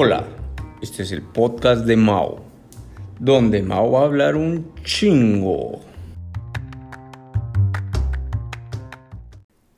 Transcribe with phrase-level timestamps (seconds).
[0.00, 0.28] Hola,
[0.80, 2.44] este es el podcast de Mao,
[3.18, 5.80] donde Mao va a hablar un chingo.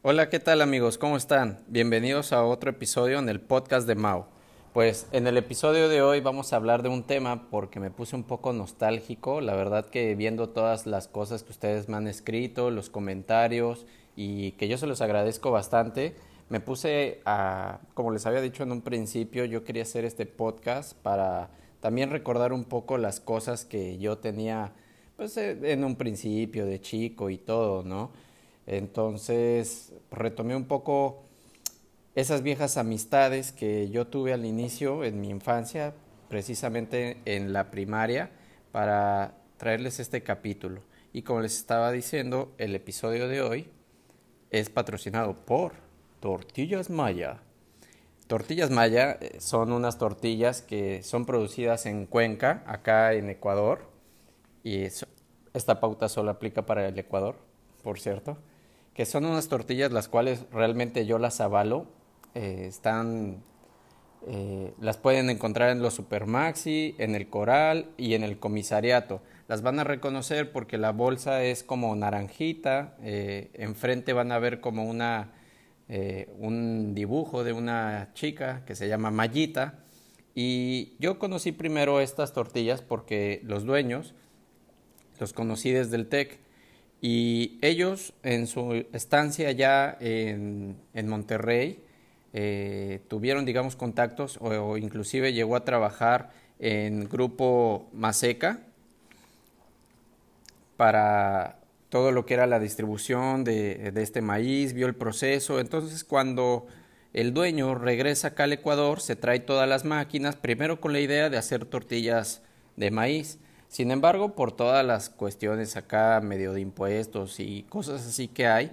[0.03, 0.99] Hola, ¿qué tal amigos?
[0.99, 1.61] ¿Cómo están?
[1.69, 4.29] Bienvenidos a otro episodio en el podcast de Mao.
[4.75, 8.15] Pues en el episodio de hoy vamos a hablar de un tema porque me puse
[8.15, 9.41] un poco nostálgico.
[9.41, 14.53] La verdad que viendo todas las cosas que ustedes me han escrito, los comentarios y
[14.53, 16.15] que yo se los agradezco bastante,
[16.51, 20.95] me puse a, como les había dicho en un principio, yo quería hacer este podcast
[20.95, 24.73] para también recordar un poco las cosas que yo tenía
[25.17, 28.11] pues eh, en un principio de chico y todo, ¿no?
[28.67, 31.23] Entonces retomé un poco
[32.17, 35.95] esas viejas amistades que yo tuve al inicio en mi infancia,
[36.29, 38.31] precisamente en la primaria,
[38.73, 40.83] para traerles este capítulo.
[41.13, 43.69] Y como les estaba diciendo, el episodio de hoy
[44.51, 45.90] es patrocinado por
[46.21, 47.39] Tortillas Maya.
[48.27, 53.89] Tortillas Maya eh, son unas tortillas que son producidas en Cuenca, acá en Ecuador.
[54.63, 54.83] Y
[55.55, 57.37] esta pauta solo aplica para el Ecuador,
[57.83, 58.37] por cierto.
[58.93, 61.87] Que son unas tortillas las cuales realmente yo las avalo.
[62.35, 63.43] Eh, están,
[64.27, 69.23] eh, las pueden encontrar en los Supermaxi, en el Coral y en el Comisariato.
[69.49, 72.95] Las van a reconocer porque la bolsa es como naranjita.
[73.01, 75.33] enfrente van a ver como una
[75.93, 79.75] eh, un dibujo de una chica que se llama Mayita.
[80.37, 84.15] Y yo conocí primero estas tortillas porque los dueños
[85.19, 86.39] los conocí desde el TEC
[87.01, 90.77] y ellos en su estancia ya en,
[91.09, 91.83] Monterrey
[92.35, 96.31] eh, tuvieron, digamos, contactos o, inclusive llegó a trabajar
[96.61, 98.61] en Grupo Maseca
[100.77, 101.60] para
[101.91, 105.61] todo lo que era la distribución de, este maíz, vio el proceso.
[105.61, 106.67] Entonces, cuando
[107.13, 111.29] el dueño regresa acá al Ecuador, se trae todas las máquinas, primero con la idea
[111.29, 112.43] de hacer tortillas
[112.77, 113.39] de maíz.
[113.69, 118.73] Sin embargo, por todas las cuestiones acá, medio de impuestos y cosas así que hay,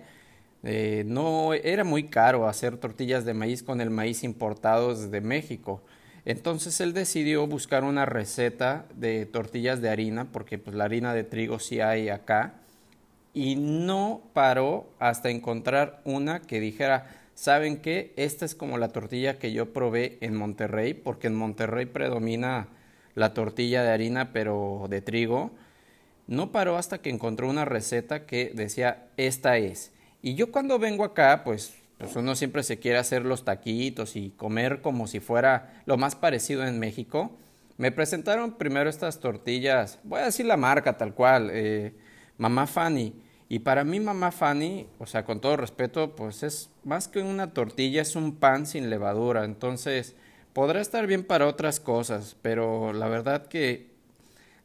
[0.64, 5.82] eh, no era muy caro hacer tortillas de maíz con el maíz importado desde México.
[6.26, 11.24] Entonces él decidió buscar una receta de tortillas de harina, porque pues la harina de
[11.24, 12.56] trigo sí hay acá,
[13.38, 17.06] y no paró hasta encontrar una que dijera,
[17.36, 18.12] ¿saben qué?
[18.16, 22.70] Esta es como la tortilla que yo probé en Monterrey, porque en Monterrey predomina
[23.14, 25.52] la tortilla de harina, pero de trigo.
[26.26, 29.92] No paró hasta que encontró una receta que decía, esta es.
[30.24, 34.32] Y yo cuando vengo acá, pues, pues uno siempre se quiere hacer los taquitos y
[34.32, 37.38] comer como si fuera lo más parecido en México.
[37.78, 41.94] Me presentaron primero estas tortillas, voy a decir la marca tal cual, eh,
[42.40, 47.08] Mamá Fanny y para mí mamá Fanny, o sea, con todo respeto, pues es más
[47.08, 49.46] que una tortilla, es un pan sin levadura.
[49.46, 50.16] Entonces,
[50.54, 53.92] podrá estar bien para otras cosas, pero la verdad que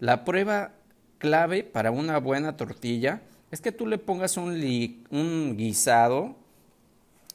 [0.00, 0.72] la prueba
[1.18, 3.22] clave para una buena tortilla
[3.52, 4.60] es que tú le pongas un,
[5.10, 6.34] un guisado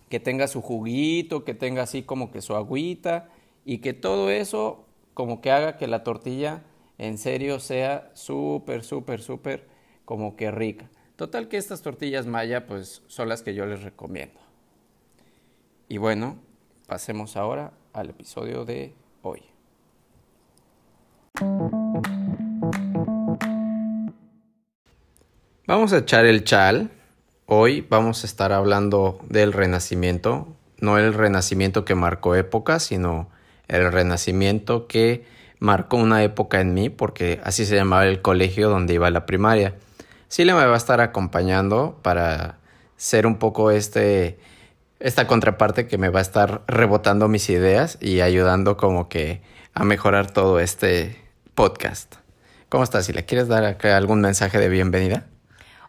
[0.10, 3.30] que tenga su juguito, que tenga así como que su agüita
[3.64, 6.64] y que todo eso como que haga que la tortilla
[6.98, 9.68] en serio sea súper, súper, súper
[10.06, 10.90] como que rica.
[11.18, 14.40] Total que estas tortillas maya pues son las que yo les recomiendo.
[15.90, 16.38] Y bueno,
[16.86, 19.42] pasemos ahora al episodio de hoy.
[25.66, 26.92] Vamos a echar el chal.
[27.48, 33.28] Hoy vamos a estar hablando del renacimiento, no el renacimiento que marcó época, sino
[33.68, 35.26] el renacimiento que
[35.58, 39.74] marcó una época en mí, porque así se llamaba el colegio donde iba la primaria.
[40.30, 42.58] Sile me va a estar acompañando para
[42.98, 44.40] ser un poco este,
[45.00, 49.42] esta contraparte que me va a estar rebotando mis ideas y ayudando como que
[49.74, 51.24] a mejorar todo este
[51.56, 52.16] podcast.
[52.68, 53.26] ¿Cómo estás, Sile?
[53.26, 55.26] ¿Quieres dar acá algún mensaje de bienvenida?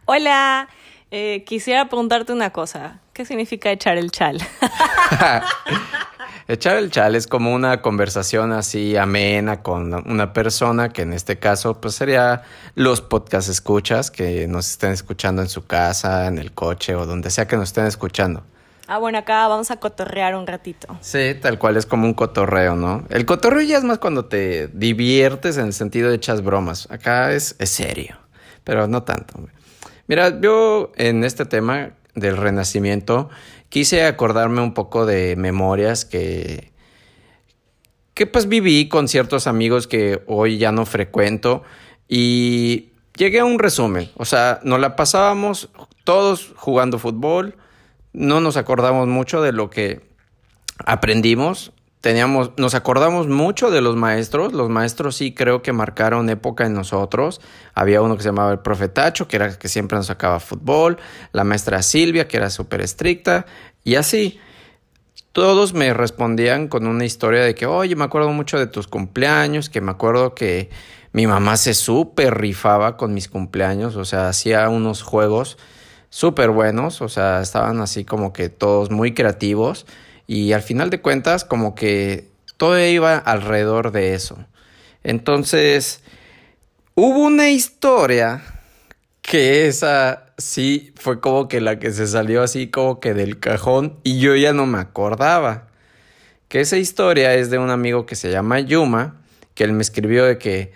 [0.05, 0.69] Hola,
[1.11, 3.01] eh, quisiera preguntarte una cosa.
[3.13, 4.41] ¿Qué significa echar el chal?
[6.51, 11.39] Echar el chal es como una conversación así amena con una persona que en este
[11.39, 12.43] caso pues sería
[12.75, 17.29] los podcast escuchas que nos estén escuchando en su casa, en el coche o donde
[17.29, 18.45] sea que nos estén escuchando.
[18.87, 20.97] Ah, bueno, acá vamos a cotorrear un ratito.
[21.03, 23.05] Sí, tal cual es como un cotorreo, ¿no?
[23.11, 26.91] El cotorreo ya es más cuando te diviertes en el sentido de echas bromas.
[26.91, 28.17] Acá es, es serio,
[28.65, 29.39] pero no tanto.
[30.07, 33.29] Mira, yo en este tema del renacimiento
[33.69, 36.73] quise acordarme un poco de memorias que,
[38.15, 41.63] que pues viví con ciertos amigos que hoy ya no frecuento
[42.09, 44.11] y llegué a un resumen.
[44.17, 45.71] O sea, nos la pasábamos
[46.05, 47.57] todos jugando fútbol,
[48.13, 50.01] no nos acordamos mucho de lo que
[50.85, 54.53] aprendimos, teníamos, nos acordamos mucho de los maestros.
[54.53, 57.41] Los maestros sí creo que marcaron época en nosotros.
[57.75, 60.99] Había uno que se llamaba el profetacho, que era que siempre nos sacaba fútbol.
[61.33, 63.47] La maestra Silvia, que era súper estricta.
[63.85, 64.41] Y así.
[65.33, 69.69] Todos me respondían con una historia de que, oye, me acuerdo mucho de tus cumpleaños,
[69.69, 70.69] que me acuerdo que
[71.13, 75.57] mi mamá se súper rifaba con mis cumpleaños, o sea, hacía unos juegos
[76.11, 79.87] súper buenos, o sea, estaban así como que todos muy creativos
[80.29, 82.29] y al final de cuentas como que
[82.59, 84.39] todo iba alrededor de eso.
[85.03, 86.03] Entonces,
[86.95, 88.43] hubo una historia
[89.23, 93.99] que esa sí fue como que la que se salió así como que del cajón
[94.05, 95.69] y yo ya no me acordaba.
[96.49, 99.17] Que esa historia es de un amigo que se llama Yuma,
[99.55, 100.73] que él me escribió de que,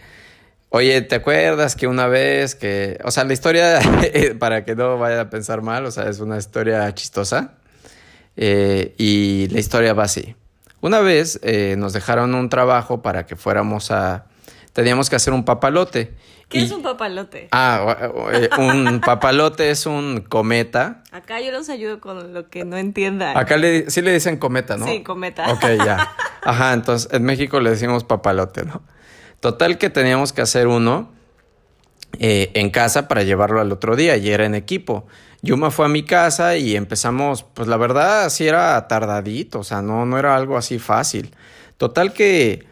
[0.70, 3.80] oye, ¿te acuerdas que una vez que, o sea, la historia,
[4.38, 7.58] para que no vaya a pensar mal, o sea, es una historia chistosa.
[8.36, 10.34] Eh, y la historia va así.
[10.80, 14.26] Una vez eh, nos dejaron un trabajo para que fuéramos a...
[14.72, 16.14] Teníamos que hacer un papalote.
[16.48, 17.48] ¿Qué es un papalote?
[17.52, 21.02] Ah, eh, un papalote es un cometa.
[21.10, 23.36] Acá yo los ayudo con lo que no entiendan.
[23.36, 24.86] Acá le, sí le dicen cometa, ¿no?
[24.86, 25.50] Sí, cometa.
[25.52, 26.14] Ok, ya.
[26.42, 28.82] Ajá, entonces en México le decimos papalote, ¿no?
[29.40, 31.10] Total que teníamos que hacer uno
[32.18, 35.06] en casa para llevarlo al otro día y era en equipo.
[35.42, 39.82] Yuma fue a mi casa y empezamos, pues la verdad sí era tardadito, o sea,
[39.82, 41.34] no, no era algo así fácil.
[41.76, 42.64] Total que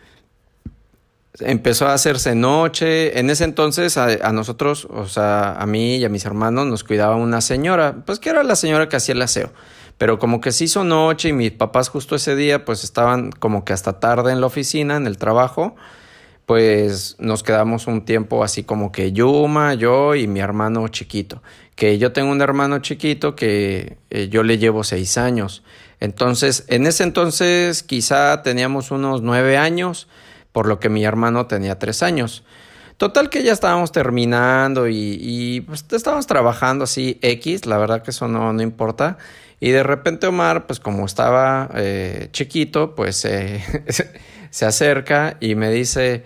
[1.40, 3.19] empezó a hacerse noche.
[3.19, 7.17] En ese entonces a, nosotros, o sea, a mí y a mis hermanos nos cuidaba
[7.17, 9.50] una señora, pues que era la señora que hacía el aseo.
[9.99, 13.64] Pero como que se hizo noche y mis papás justo ese día pues estaban como
[13.64, 15.76] que hasta tarde en la oficina, en el trabajo
[16.50, 21.44] pues nos quedamos un tiempo así como que Yuma, yo y mi hermano chiquito.
[21.76, 25.62] Que yo tengo un hermano chiquito que eh, yo le llevo seis años.
[26.00, 30.08] Entonces, en ese entonces quizá teníamos unos nueve años,
[30.50, 32.43] por lo que mi hermano tenía tres años.
[32.96, 38.26] Total que ya estábamos terminando y, pues estábamos trabajando así X, la verdad que eso
[38.26, 39.19] no, no importa.
[39.61, 43.19] Y de repente Omar, pues como estaba eh, chiquito, pues
[44.50, 46.25] se acerca y me dice,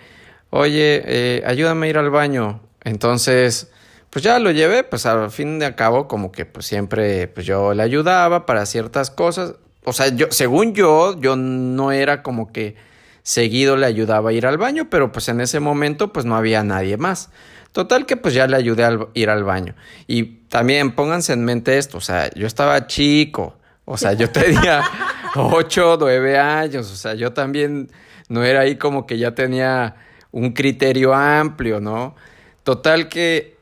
[0.54, 2.60] oye, eh, ayúdame a ir al baño.
[2.84, 3.72] Entonces,
[4.10, 7.74] pues ya lo llevé, pues al fin de cabo, como que pues siempre, pues yo
[7.74, 9.54] le ayudaba para ciertas cosas.
[9.84, 12.76] O sea, yo, según yo, yo no era como que
[13.24, 16.62] seguido le ayudaba a ir al baño, pero pues en ese momento pues no había
[16.62, 17.30] nadie más.
[17.72, 19.74] Total que pues ya le ayudé a ir al baño.
[20.06, 24.82] Y también pónganse en mente esto, o sea, yo estaba chico, o sea, yo tenía
[25.34, 27.90] 8, 9 años, o sea, yo también
[28.28, 29.96] no era ahí como que ya tenía
[30.34, 32.16] un criterio amplio, ¿no?
[32.64, 33.56] Total que,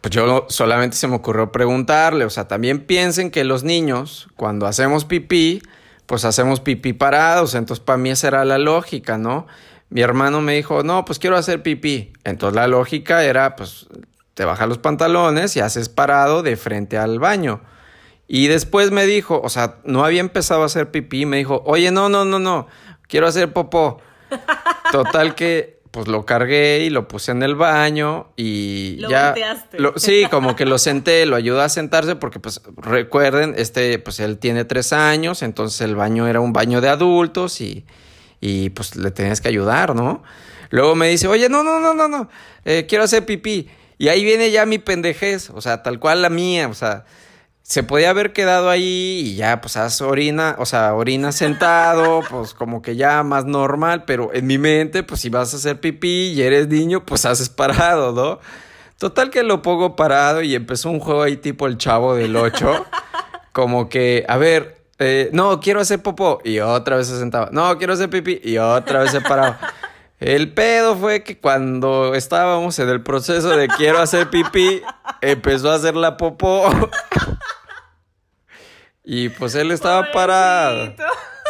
[0.00, 4.66] pues yo solamente se me ocurrió preguntarle, o sea, también piensen que los niños, cuando
[4.66, 5.62] hacemos pipí,
[6.06, 9.46] pues hacemos pipí parados, entonces para mí esa era la lógica, ¿no?
[9.90, 12.12] Mi hermano me dijo, no, pues quiero hacer pipí.
[12.24, 13.86] Entonces la lógica era, pues
[14.34, 17.60] te bajas los pantalones y haces parado de frente al baño.
[18.26, 21.92] Y después me dijo, o sea, no había empezado a hacer pipí, me dijo, oye,
[21.92, 22.66] no, no, no, no,
[23.06, 24.02] quiero hacer popó.
[24.92, 29.34] Total que pues lo cargué y lo puse en el baño y lo ya
[29.72, 34.20] Lo, sí, como que lo senté, lo ayudé a sentarse porque pues recuerden, este pues
[34.20, 37.86] él tiene tres años, entonces el baño era un baño de adultos y,
[38.40, 40.22] y pues le tenías que ayudar, ¿no?
[40.70, 42.28] Luego me dice, oye, no, no, no, no, no,
[42.64, 43.68] eh, quiero hacer pipí.
[43.96, 47.04] Y ahí viene ya mi pendejez, o sea, tal cual la mía, o sea,
[47.68, 52.54] se podía haber quedado ahí y ya, pues, haz orina, o sea, orina sentado, pues,
[52.54, 56.32] como que ya más normal, pero en mi mente, pues, si vas a hacer pipí
[56.32, 58.40] y eres niño, pues, haces parado, ¿no?
[58.96, 62.86] Total que lo pongo parado y empezó un juego ahí tipo el chavo del 8,
[63.52, 67.76] como que, a ver, eh, no, quiero hacer popó, y otra vez se sentaba, no,
[67.76, 69.58] quiero hacer pipí, y otra vez se paraba.
[70.20, 74.80] El pedo fue que cuando estábamos en el proceso de quiero hacer pipí,
[75.20, 76.64] empezó a hacer la popó.
[79.10, 80.94] Y pues él estaba parado.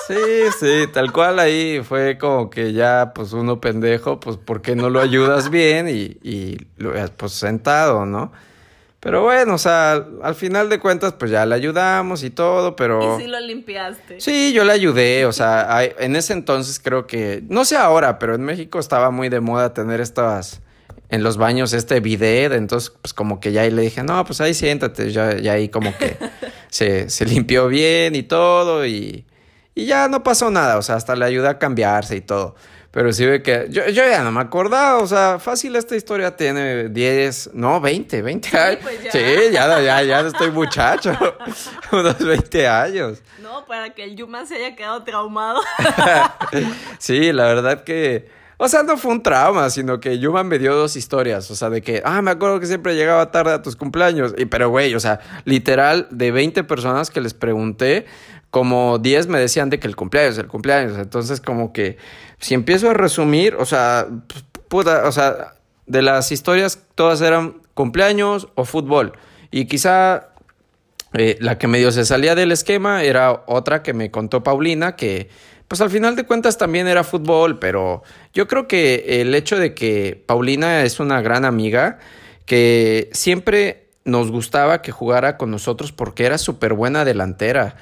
[0.06, 0.14] Sí,
[0.58, 4.88] sí, tal cual ahí fue como que ya, pues uno pendejo, pues ¿por qué no
[4.88, 5.86] lo ayudas bien?
[5.86, 6.56] Y, y
[7.18, 8.32] pues sentado, ¿no?
[9.00, 13.18] Pero bueno, o sea, al final de cuentas, pues ya le ayudamos y todo, pero...
[13.18, 14.18] Y sí lo limpiaste.
[14.18, 18.34] Sí, yo le ayudé, o sea, en ese entonces creo que, no sé ahora, pero
[18.34, 20.62] en México estaba muy de moda tener estas
[21.10, 24.40] en los baños este bidet, entonces pues como que ya ahí le dije, no, pues
[24.40, 26.16] ahí siéntate, ya, ya ahí como que
[26.68, 29.24] se, se, limpió bien y todo y,
[29.74, 32.54] y ya no pasó nada, o sea, hasta le ayudé a cambiarse y todo.
[32.90, 36.34] Pero sí ve que yo, yo ya no me acordaba, o sea, fácil esta historia
[36.34, 38.78] tiene 10, no, 20, 20 años.
[38.82, 39.12] pues ya.
[39.12, 39.18] Sí,
[39.52, 41.12] ya, ya, ya estoy muchacho,
[41.92, 43.22] unos 20 años.
[43.42, 45.60] No, para que el Yuma se haya quedado traumado.
[46.98, 50.74] Sí, la verdad que, o sea, no fue un trauma, sino que Yuma me dio
[50.74, 53.76] dos historias, o sea, de que, ah, me acuerdo que siempre llegaba tarde a tus
[53.76, 58.06] cumpleaños, y pero güey, o sea, literal, de 20 personas que les pregunté,
[58.50, 61.98] como 10 me decían de que el cumpleaños, el cumpleaños, entonces como que,
[62.38, 64.08] si empiezo a resumir, o sea,
[64.68, 65.54] puta, o sea,
[65.86, 69.12] de las historias todas eran cumpleaños o fútbol,
[69.52, 70.30] y quizá
[71.14, 75.30] eh, la que medio se salía del esquema era otra que me contó Paulina, que
[75.68, 79.74] pues al final de cuentas también era fútbol, pero yo creo que el hecho de
[79.74, 81.98] que Paulina es una gran amiga,
[82.46, 87.76] que siempre nos gustaba que jugara con nosotros porque era súper buena delantera.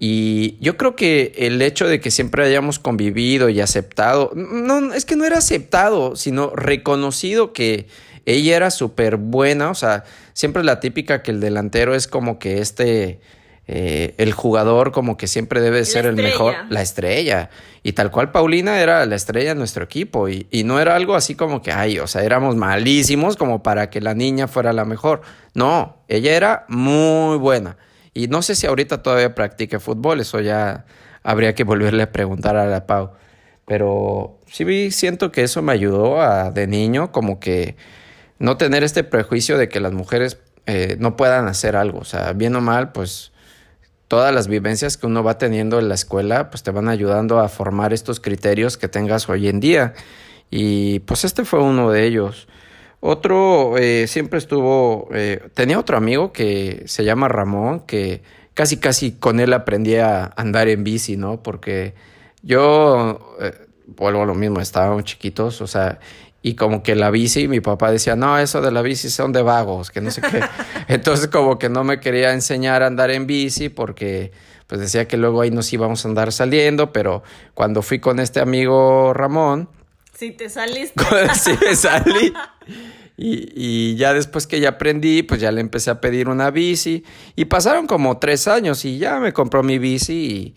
[0.00, 5.04] Y yo creo que el hecho de que siempre hayamos convivido y aceptado, no, es
[5.04, 7.86] que no era aceptado, sino reconocido que
[8.26, 10.04] ella era súper buena, o sea,
[10.34, 13.20] siempre la típica que el delantero es como que este,
[13.70, 17.50] eh, el jugador como que siempre debe ser el mejor, la estrella.
[17.82, 21.14] Y tal cual Paulina era la estrella de nuestro equipo y, y no era algo
[21.14, 24.86] así como que, ay, o sea, éramos malísimos como para que la niña fuera la
[24.86, 25.20] mejor.
[25.52, 27.76] No, ella era muy buena.
[28.14, 30.86] Y no sé si ahorita todavía practique fútbol, eso ya
[31.22, 33.10] habría que volverle a preguntar a la Pau.
[33.66, 37.76] Pero sí siento que eso me ayudó a, de niño como que
[38.38, 41.98] no tener este prejuicio de que las mujeres eh, no puedan hacer algo.
[41.98, 43.30] O sea, bien o mal, pues
[44.08, 47.48] todas las vivencias que uno va teniendo en la escuela, pues te van ayudando a
[47.48, 49.94] formar estos criterios que tengas hoy en día.
[50.50, 52.48] Y pues este fue uno de ellos.
[53.00, 58.22] Otro eh, siempre estuvo, eh, tenía otro amigo que se llama Ramón, que
[58.54, 61.42] casi casi con él aprendí a andar en bici, ¿no?
[61.42, 61.94] Porque
[62.42, 63.52] yo, eh,
[63.86, 66.00] vuelvo a lo mismo, estábamos chiquitos, o sea,
[66.40, 69.42] y como que la bici, mi papá decía, no, eso de la bici son de
[69.42, 70.40] vagos, que no sé qué.
[70.88, 74.30] Entonces como que no me quería enseñar a andar en bici porque
[74.66, 77.22] pues decía que luego ahí nos íbamos a andar saliendo, pero
[77.54, 79.68] cuando fui con este amigo Ramón,
[80.14, 81.02] Si te saliste.
[81.34, 82.32] sí me salí.
[83.20, 87.02] Y, y ya después que ya aprendí, pues ya le empecé a pedir una bici.
[87.34, 90.54] Y pasaron como tres años y ya me compró mi bici.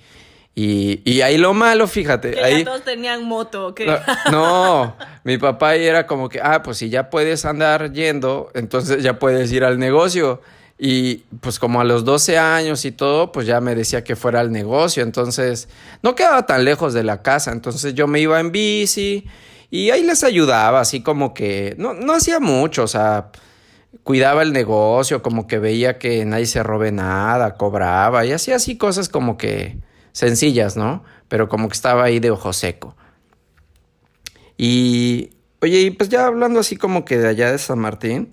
[0.53, 2.31] Y, y, ahí lo malo, fíjate.
[2.31, 3.81] Que ahí, ya todos tenían moto, ¿ok?
[3.85, 3.95] no,
[4.31, 9.01] no, mi papá ahí era como que, ah, pues si ya puedes andar yendo, entonces
[9.01, 10.41] ya puedes ir al negocio.
[10.83, 14.39] Y pues como a los 12 años y todo, pues ya me decía que fuera
[14.39, 15.03] al negocio.
[15.03, 15.69] Entonces
[16.01, 17.51] no quedaba tan lejos de la casa.
[17.51, 19.27] Entonces yo me iba en bici
[19.71, 23.29] y ahí les ayudaba, así como que no, no hacía mucho, o sea,
[24.03, 28.77] cuidaba el negocio, como que veía que nadie se robe nada, cobraba y hacía así
[28.77, 29.77] cosas como que
[30.11, 31.03] sencillas, ¿no?
[31.27, 32.95] Pero como que estaba ahí de ojo seco.
[34.57, 38.31] Y, oye, y pues ya hablando así como que de allá de San Martín,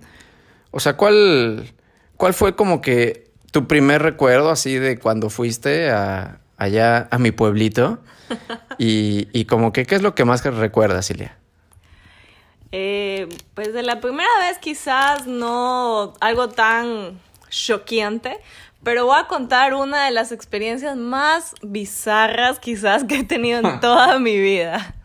[0.71, 1.73] o sea, ¿cuál,
[2.17, 7.31] cuál fue como que tu primer recuerdo así de cuando fuiste a, allá a mi
[7.31, 7.99] pueblito?
[8.77, 11.35] Y, y como que, ¿qué es lo que más recuerdas, Silvia?
[12.71, 17.19] Eh, pues de la primera vez quizás no algo tan
[17.49, 18.39] choqueante,
[18.83, 23.79] pero voy a contar una de las experiencias más bizarras quizás que he tenido en
[23.79, 24.95] toda mi vida.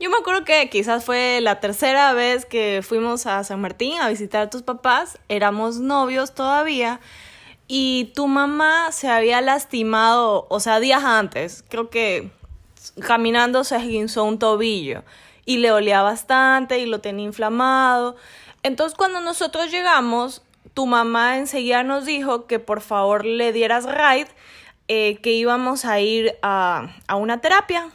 [0.00, 4.08] Yo me acuerdo que quizás fue la tercera vez que fuimos a San Martín a
[4.08, 7.00] visitar a tus papás, éramos novios todavía
[7.66, 12.30] y tu mamá se había lastimado, o sea, días antes, creo que
[13.06, 15.02] caminando se esguinzó un tobillo
[15.44, 18.14] y le olía bastante y lo tenía inflamado.
[18.62, 20.42] Entonces cuando nosotros llegamos,
[20.78, 24.28] tu mamá enseguida nos dijo que por favor le dieras ride,
[24.86, 27.90] eh, que íbamos a ir a, a una terapia.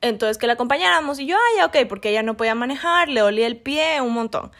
[0.00, 3.20] Entonces que la acompañáramos y yo, ay, ya, ok, porque ella no podía manejar, le
[3.20, 4.50] olía el pie un montón.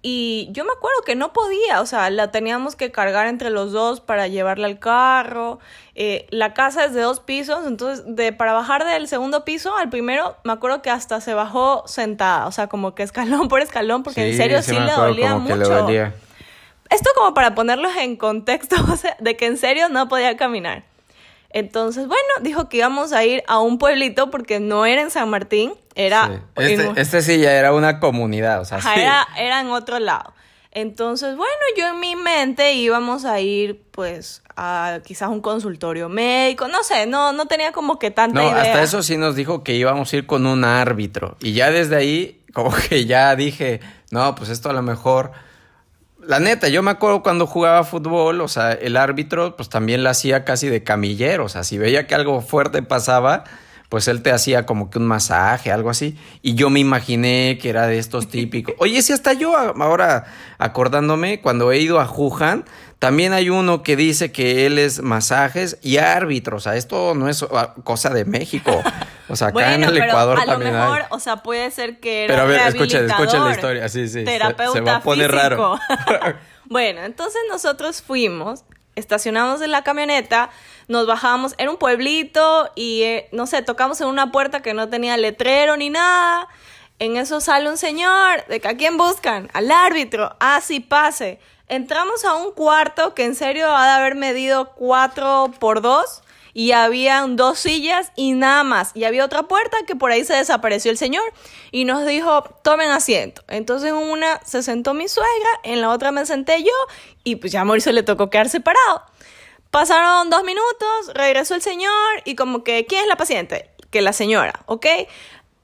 [0.00, 3.72] Y yo me acuerdo que no podía, o sea, la teníamos que cargar entre los
[3.72, 5.58] dos para llevarla al carro.
[5.94, 9.90] Eh, la casa es de dos pisos, entonces de, para bajar del segundo piso al
[9.90, 14.02] primero, me acuerdo que hasta se bajó sentada, o sea, como que escalón por escalón,
[14.02, 15.68] porque en serio sí, le dolía como que mucho.
[15.68, 16.14] le dolía.
[16.92, 20.84] Esto como para ponerlos en contexto, o sea, de que en serio no podía caminar.
[21.50, 25.28] Entonces, bueno, dijo que íbamos a ir a un pueblito porque no era en San
[25.28, 26.32] Martín, era, Sí.
[26.64, 29.00] en- Este, este sí ya era una comunidad, o sea, Ajá, sí.
[29.00, 30.32] era, era en otro lado.
[30.74, 36.66] Entonces, bueno, yo en mi mente íbamos a ir, pues, a quizás un consultorio médico,
[36.68, 38.62] no sé, no, no tenía como que tanta No, idea.
[38.62, 41.36] hasta eso sí nos dijo que íbamos a ir con un árbitro.
[41.40, 43.80] Y ya desde ahí, como que ya dije,
[44.10, 45.32] no, pues esto a lo mejor.
[46.26, 50.10] La neta, yo me acuerdo cuando jugaba fútbol, o sea, el árbitro, pues también la
[50.10, 51.46] hacía casi de camillero.
[51.46, 53.44] O sea, si veía que algo fuerte pasaba,
[53.88, 56.16] pues él te hacía como que un masaje, algo así.
[56.40, 58.74] Y yo me imaginé que era de estos típicos.
[58.78, 60.24] Oye, si hasta yo ahora
[60.58, 62.64] acordándome, cuando he ido a Wuhan,
[62.98, 66.56] también hay uno que dice que él es masajes y árbitro.
[66.56, 67.44] O sea, esto no es
[67.82, 68.70] cosa de México.
[69.28, 70.74] O sea, acá en el Ecuador a también.
[70.74, 72.34] A lo mejor, o sea, puede ser que era.
[72.34, 73.88] Pero a ver, escucha, escucha la historia.
[73.88, 74.24] Sí, sí.
[74.24, 75.78] Terapeuta se, va a poner raro.
[76.64, 78.64] bueno, entonces nosotros fuimos,
[78.96, 80.50] estacionamos en la camioneta,
[80.88, 84.88] nos bajamos, era un pueblito y eh, no sé, tocamos en una puerta que no
[84.88, 86.48] tenía letrero ni nada.
[86.98, 91.40] En eso sale un señor, de que a quién buscan, al árbitro, ah, sí, pase.
[91.68, 96.21] Entramos a un cuarto que en serio ha de haber medido 4 por 2
[96.54, 98.92] y habían dos sillas y nada más.
[98.94, 101.24] Y había otra puerta que por ahí se desapareció el señor
[101.70, 103.42] y nos dijo, tomen asiento.
[103.48, 106.72] Entonces en una se sentó mi suegra, en la otra me senté yo
[107.24, 109.02] y pues ya a Mauricio le tocó quedar separado.
[109.70, 113.70] Pasaron dos minutos, regresó el señor y como que, ¿quién es la paciente?
[113.90, 114.86] Que la señora, ¿ok?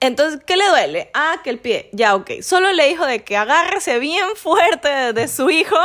[0.00, 1.10] Entonces, ¿qué le duele?
[1.12, 1.90] Ah, que el pie.
[1.92, 2.40] Ya, ok.
[2.42, 5.76] Solo le dijo de que agárrese bien fuerte de su hijo.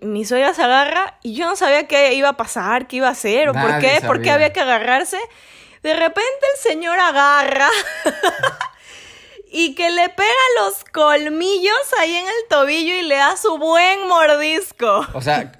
[0.00, 3.12] Mi suegra se agarra y yo no sabía qué iba a pasar, qué iba a
[3.12, 5.18] hacer o por qué, por qué había que agarrarse.
[5.82, 7.68] De repente el señor agarra
[9.52, 10.30] y que le pega
[10.62, 15.06] los colmillos ahí en el tobillo y le da su buen mordisco.
[15.12, 15.52] O sea,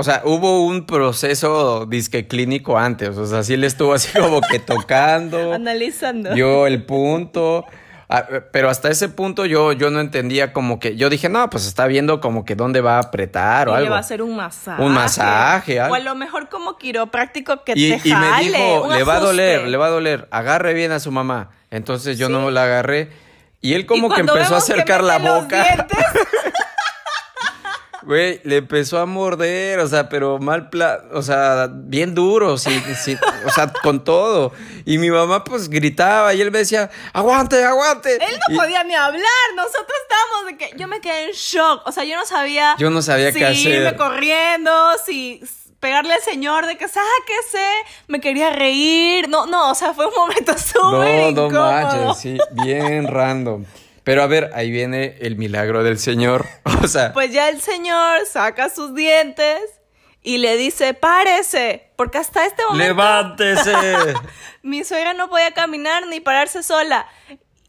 [0.00, 3.16] o sea, hubo un proceso disque clínico antes.
[3.18, 5.52] O sea, sí le estuvo así como que tocando.
[5.52, 6.36] Analizando.
[6.36, 7.64] Yo el punto.
[8.10, 10.96] Ah, pero hasta ese punto yo, yo no entendía como que.
[10.96, 13.84] Yo dije, no, pues está viendo como que dónde va a apretar o algo.
[13.84, 14.82] Le va a hacer un masaje.
[14.82, 15.80] Un masaje.
[15.80, 19.20] O a lo mejor como quiropráctico que te jale, Y me dijo, le va a
[19.20, 20.26] doler, le va a doler.
[20.30, 21.50] Agarre bien a su mamá.
[21.70, 23.10] Entonces yo no la agarré.
[23.60, 25.86] Y él como que empezó a acercar la boca.
[28.08, 32.82] Güey, le empezó a morder, o sea, pero mal, pla o sea, bien duro, sí,
[32.98, 34.50] sí, o sea, con todo.
[34.86, 38.14] Y mi mamá pues gritaba y él me decía, aguante, aguante.
[38.14, 39.22] Él no podía ni hablar,
[39.54, 42.76] nosotros estábamos de que yo me quedé en shock, o sea, yo no sabía.
[42.78, 43.82] Yo no sabía qué hacer.
[43.82, 44.72] irme corriendo,
[45.04, 45.42] si
[45.78, 47.68] pegarle al señor de que sáquese,
[48.06, 49.28] me quería reír.
[49.28, 53.66] No, no, o sea, fue un momento súper No, no manches, sí, bien random.
[54.08, 56.46] Pero a ver, ahí viene el milagro del Señor.
[56.82, 57.12] O sea.
[57.12, 59.60] Pues ya el Señor saca sus dientes
[60.22, 62.86] y le dice, párese, porque hasta este momento.
[62.86, 63.74] ¡Levántese!
[64.62, 67.06] mi suegra no podía caminar ni pararse sola.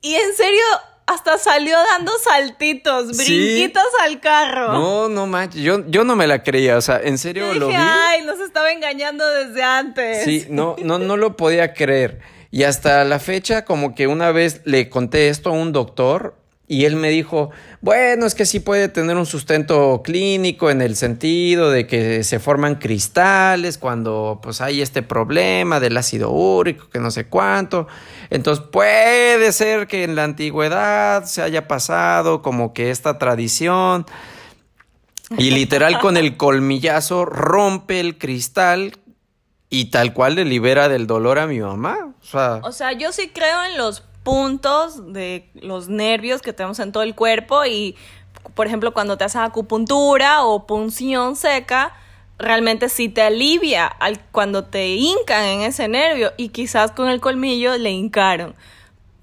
[0.02, 0.64] Y en serio,
[1.08, 4.72] hasta salió dando saltitos, brinquitos al carro.
[4.72, 7.76] No, no manches, yo, yo no me la creía, o sea, en serio lo vi.
[7.76, 10.24] Ay, nos estaba engañando desde antes.
[10.24, 12.22] Sí, no, no, no lo podía creer.
[12.52, 16.36] Y hasta la fecha, como que una vez le conté esto a un doctor
[16.72, 17.50] y él me dijo,
[17.82, 22.38] bueno, es que sí puede tener un sustento clínico en el sentido de que se
[22.38, 27.88] forman cristales cuando pues hay este problema del ácido úrico, que no sé cuánto.
[28.30, 34.06] Entonces puede ser que en la antigüedad se haya pasado como que esta tradición
[35.40, 38.92] y literal con el colmillazo rompe el cristal
[39.70, 42.14] y tal cual le libera del dolor a mi mamá.
[42.22, 46.80] O sea, o sea, yo sí creo en los puntos de los nervios que tenemos
[46.80, 47.96] en todo el cuerpo y,
[48.56, 51.94] por ejemplo, cuando te haces acupuntura o punción seca,
[52.38, 57.20] realmente sí te alivia al, cuando te hincan en ese nervio y quizás con el
[57.20, 58.56] colmillo le hincaron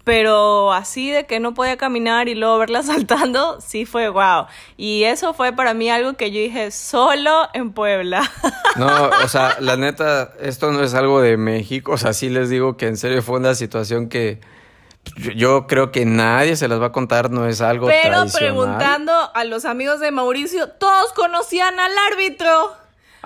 [0.07, 4.47] pero así de que no podía caminar y luego verla saltando, sí fue wow.
[4.77, 8.23] Y eso fue para mí algo que yo dije solo en Puebla.
[8.77, 12.51] No, o sea, la neta, esto no es algo de México, o sea, sí les
[12.51, 14.39] digo que en serio fue una situación que
[15.35, 19.45] yo creo que nadie se las va a contar, no es algo Pero preguntando a
[19.45, 22.77] los amigos de Mauricio, todos conocían al árbitro.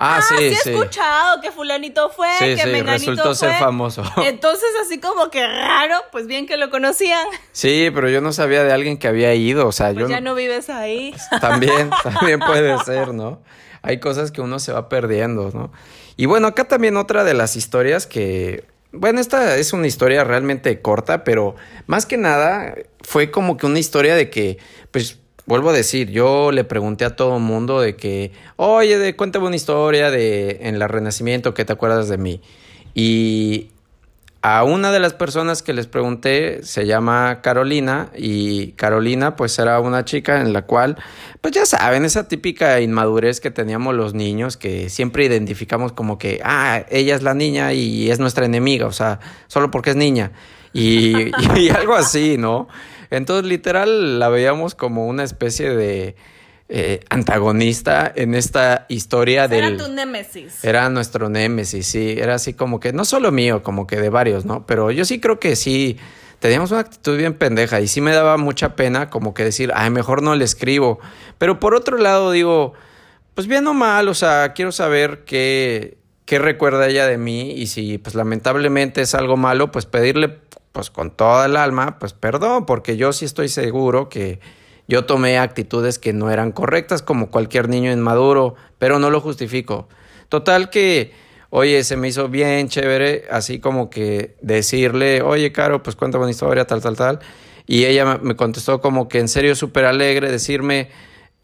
[0.03, 4.03] Ah, ah, sí, sí, he escuchado que fulanito fue, que sí, resultó ser famoso.
[4.25, 7.27] Entonces, así como que raro, pues bien que lo conocían.
[7.51, 10.09] Sí, pero yo no sabía de alguien que había ido, o sea, pues yo...
[10.09, 11.13] ya no vives ahí.
[11.39, 13.43] También, también puede ser, ¿no?
[13.83, 15.71] Hay cosas que uno se va perdiendo, ¿no?
[16.17, 18.65] Y bueno, acá también otra de las historias que...
[18.91, 23.77] Bueno, esta es una historia realmente corta, pero más que nada fue como que una
[23.77, 24.57] historia de que,
[24.89, 25.20] pues,
[25.51, 30.09] vuelvo a decir, yo le pregunté a todo mundo de que, oye, cuéntame una historia
[30.09, 32.39] de en la Renacimiento que te acuerdas de mí.
[32.95, 33.67] Y
[34.41, 39.77] a una de las personas que les pregunté se llama Carolina y Carolina pues era
[39.81, 40.95] una chica en la cual
[41.41, 46.39] pues ya saben esa típica inmadurez que teníamos los niños que siempre identificamos como que
[46.43, 50.31] ah ella es la niña y es nuestra enemiga o sea solo porque es niña
[50.73, 51.29] y
[51.75, 52.67] algo así no
[53.11, 56.15] entonces, literal, la veíamos como una especie de
[56.69, 59.75] eh, antagonista en esta historia del...
[59.75, 60.63] Era tu némesis.
[60.63, 62.15] Era nuestro némesis, sí.
[62.17, 64.65] Era así como que, no solo mío, como que de varios, ¿no?
[64.65, 65.97] Pero yo sí creo que sí,
[66.39, 69.89] teníamos una actitud bien pendeja y sí me daba mucha pena como que decir, ay,
[69.89, 70.99] mejor no le escribo.
[71.37, 72.73] Pero por otro lado digo,
[73.35, 77.67] pues bien o mal, o sea, quiero saber qué, qué recuerda ella de mí y
[77.67, 80.39] si pues lamentablemente es algo malo, pues pedirle
[80.71, 84.39] pues con toda el alma, pues perdón, porque yo sí estoy seguro que
[84.87, 89.87] yo tomé actitudes que no eran correctas como cualquier niño inmaduro, pero no lo justifico.
[90.29, 91.13] Total que,
[91.49, 96.31] oye, se me hizo bien chévere, así como que decirle, oye, Caro, pues cuéntame una
[96.31, 97.19] historia, tal, tal, tal.
[97.67, 100.89] Y ella me contestó como que en serio súper alegre, decirme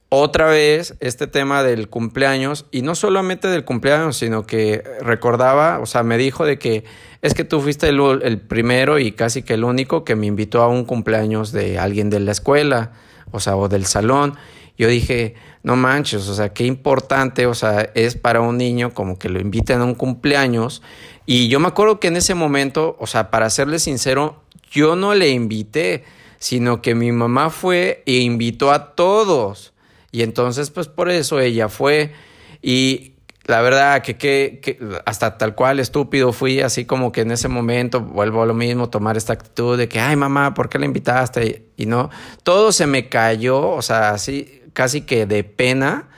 [0.10, 5.86] otra vez este tema del cumpleaños, y no solamente del cumpleaños, sino que recordaba, o
[5.86, 6.86] sea, me dijo de que
[7.22, 10.68] es que tú fuiste el, primero y casi que el único que me invitó a
[10.68, 12.92] un cumpleaños de alguien de la escuela
[13.32, 14.36] o sea, o del salón.
[14.78, 19.18] Yo dije, no manches, o sea, qué importante, o sea, es para un niño como
[19.18, 20.82] que lo inviten a un cumpleaños.
[21.26, 25.16] Y yo me acuerdo que en ese momento, o sea, para serle sincero, yo no
[25.16, 26.04] le invité,
[26.38, 29.74] sino que mi mamá fue e invitó a todos.
[30.12, 32.14] Y entonces, pues por eso ella fue.
[32.62, 33.14] Y
[33.48, 38.02] la verdad que, que, hasta tal cual estúpido fui, así como que en ese momento
[38.02, 41.70] vuelvo a lo mismo, tomar esta actitud de que, ay mamá, ¿por qué la invitaste?
[41.78, 42.10] Y, no,
[42.44, 46.10] todo se me cayó, o sea, así casi que de pena,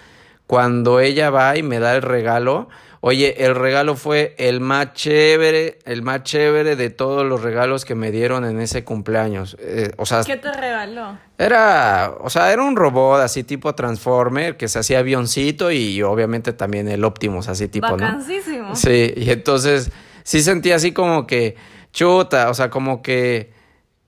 [0.47, 2.67] cuando ella va y me da el regalo
[3.01, 7.95] Oye, el regalo fue el más chévere, el más chévere de todos los regalos que
[7.95, 9.55] me dieron en ese cumpleaños.
[9.61, 11.17] Eh, o sea, ¿qué te regaló?
[11.37, 16.51] Era, o sea, era un robot así tipo Transformer que se hacía avioncito y obviamente
[16.51, 18.75] también el Optimus así tipo, Bacancísimo.
[18.75, 19.91] Sí, y entonces
[20.23, 21.55] sí sentí así como que
[21.93, 23.53] chuta, o sea, como que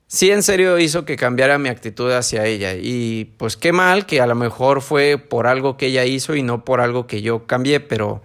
[0.08, 2.74] sí en serio hizo que cambiara mi actitud hacia ella.
[2.74, 6.44] Y pues qué mal que a lo mejor fue por algo que ella hizo y
[6.44, 8.22] no por algo que yo cambié, pero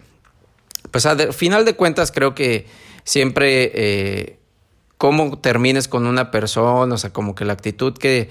[0.97, 2.65] pues al final de cuentas creo que
[3.05, 4.39] siempre eh,
[4.97, 8.31] cómo termines con una persona, o sea, como que la actitud que,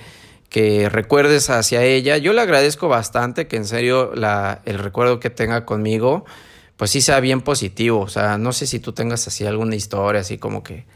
[0.50, 5.30] que recuerdes hacia ella, yo le agradezco bastante que en serio la, el recuerdo que
[5.30, 6.26] tenga conmigo,
[6.76, 10.22] pues sí sea bien positivo, o sea, no sé si tú tengas así alguna historia,
[10.22, 10.88] así como que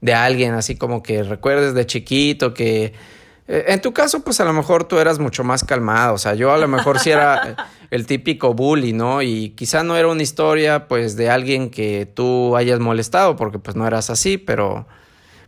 [0.00, 2.92] de alguien, así como que recuerdes de chiquito, que
[3.48, 6.52] en tu caso, pues a lo mejor tú eras mucho más calmado, o sea, yo
[6.52, 7.56] a lo mejor sí era
[7.90, 9.22] el típico bully, ¿no?
[9.22, 13.74] Y quizá no era una historia, pues, de alguien que tú hayas molestado, porque pues
[13.74, 14.86] no eras así, pero,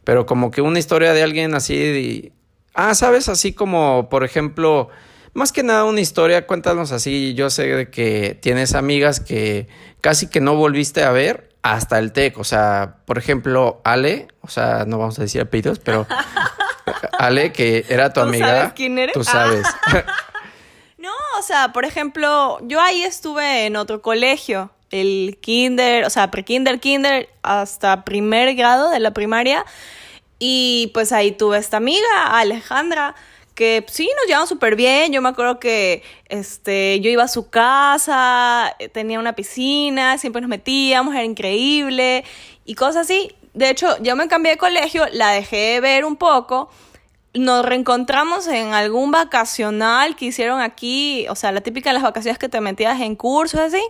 [0.03, 2.33] pero como que una historia de alguien así, de,
[2.73, 4.89] ah, sabes, así como, por ejemplo,
[5.35, 9.69] más que nada una historia, cuéntanos así, yo sé que tienes amigas que
[10.01, 14.49] casi que no volviste a ver hasta el TEC, o sea, por ejemplo, Ale, o
[14.49, 16.07] sea, no vamos a decir apellidos, pero
[17.19, 18.47] Ale, que era tu amiga.
[18.47, 19.15] Sabes quién eres?
[19.15, 19.67] Tú sabes.
[20.99, 26.31] no, o sea, por ejemplo, yo ahí estuve en otro colegio, el kinder, o sea,
[26.31, 29.65] pre-kinder, kinder, hasta primer grado de la primaria.
[30.39, 33.15] Y pues ahí tuve esta amiga, Alejandra,
[33.55, 35.13] que sí, nos llevamos súper bien.
[35.13, 40.49] Yo me acuerdo que este, yo iba a su casa, tenía una piscina, siempre nos
[40.49, 42.25] metíamos, era increíble
[42.65, 46.71] y cosas así de hecho, yo me cambié de colegio, la dejé ver un poco.
[47.35, 52.39] Nos reencontramos en algún vacacional que hicieron aquí, o sea, la típica de las vacaciones
[52.39, 53.83] que te metías en cursos así.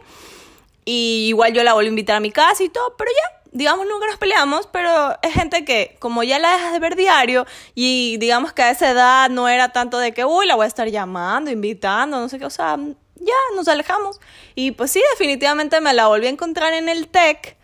[0.84, 3.86] Y igual yo la volví a invitar a mi casa y todo, pero ya, digamos,
[3.86, 8.16] nunca nos peleamos, pero es gente que como ya la dejas de ver diario y
[8.18, 10.88] digamos que a esa edad no era tanto de que, uy, la voy a estar
[10.88, 12.78] llamando, invitando, no sé qué, o sea,
[13.16, 14.20] ya nos alejamos.
[14.54, 17.59] Y pues sí, definitivamente me la volví a encontrar en el TEC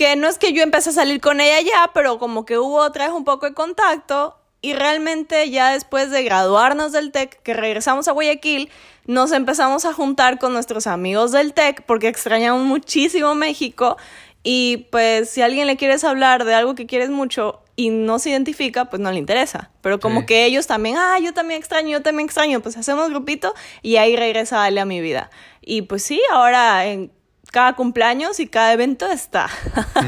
[0.00, 2.76] que no es que yo empecé a salir con ella ya, pero como que hubo
[2.76, 7.52] otra vez un poco de contacto y realmente ya después de graduarnos del TEC, que
[7.52, 8.70] regresamos a Guayaquil,
[9.04, 13.98] nos empezamos a juntar con nuestros amigos del TEC porque extrañamos muchísimo México
[14.42, 18.30] y pues si alguien le quieres hablar de algo que quieres mucho y no se
[18.30, 19.70] identifica, pues no le interesa.
[19.82, 23.52] Pero como que ellos también, ah, yo también extraño, yo también extraño, pues hacemos grupito
[23.82, 25.30] y ahí regresa a mi vida.
[25.60, 27.12] Y pues sí, ahora en
[27.50, 29.48] cada cumpleaños y cada evento está.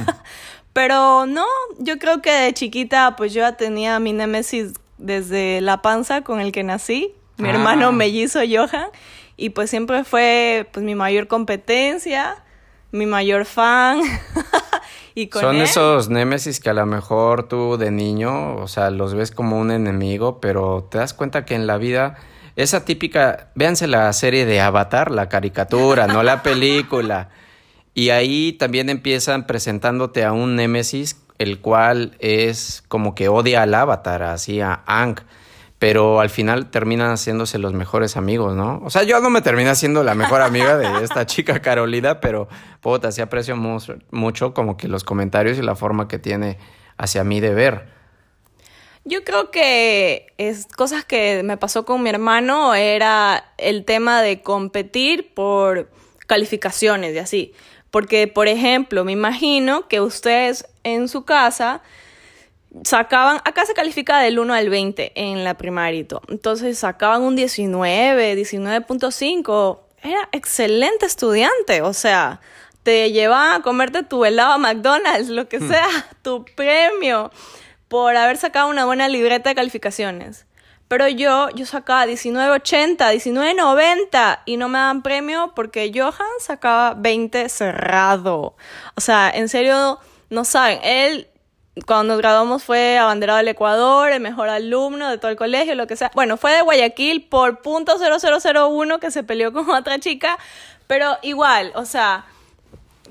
[0.72, 1.44] Pero no,
[1.78, 6.40] yo creo que de chiquita pues yo ya tenía mi némesis desde la panza con
[6.40, 7.52] el que nací, mi ah.
[7.52, 8.86] hermano mellizo Johan,
[9.36, 12.42] y pues siempre fue pues mi mayor competencia,
[12.90, 14.00] mi mayor fan.
[15.14, 19.14] y con Son esos némesis que a lo mejor tú de niño, o sea, los
[19.14, 22.16] ves como un enemigo, pero te das cuenta que en la vida
[22.56, 27.30] esa típica, véanse la serie de Avatar, la caricatura, no la película.
[27.94, 33.74] Y ahí también empiezan presentándote a un Némesis, el cual es como que odia al
[33.74, 35.20] Avatar, así a Ang.
[35.78, 38.80] pero al final terminan haciéndose los mejores amigos, ¿no?
[38.84, 42.48] O sea, yo no me terminé siendo la mejor amiga de esta chica Carolina, pero
[42.80, 46.58] puta, sí aprecio mucho, mucho como que los comentarios y la forma que tiene
[46.98, 47.91] hacia mí de ver.
[49.04, 54.42] Yo creo que es cosas que me pasó con mi hermano era el tema de
[54.42, 55.90] competir por
[56.26, 57.52] calificaciones y así.
[57.90, 61.82] Porque, por ejemplo, me imagino que ustedes en su casa
[62.84, 68.36] sacaban, acá se califica del 1 al 20 en la primaria Entonces sacaban un 19,
[68.36, 69.80] 19.5.
[70.02, 72.40] Era excelente estudiante, o sea,
[72.82, 75.68] te llevaban a comerte tu helado a McDonald's, lo que hmm.
[75.68, 75.88] sea,
[76.22, 77.30] tu premio
[77.92, 80.46] por haber sacado una buena libreta de calificaciones.
[80.88, 87.50] Pero yo, yo sacaba 19.80, 19.90 y no me dan premio porque Johan sacaba 20
[87.50, 88.56] cerrado.
[88.94, 89.98] O sea, en serio,
[90.30, 91.28] no saben, él
[91.84, 95.86] cuando nos graduamos fue abanderado del Ecuador, el mejor alumno de todo el colegio, lo
[95.86, 96.10] que sea.
[96.14, 100.38] Bueno, fue de Guayaquil por punto .0001 que se peleó con otra chica,
[100.86, 102.24] pero igual, o sea,